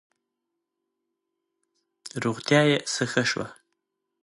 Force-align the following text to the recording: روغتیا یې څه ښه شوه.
روغتیا 2.23 2.61
یې 2.71 2.77
څه 2.93 3.03
ښه 3.11 3.23
شوه. 3.29 3.47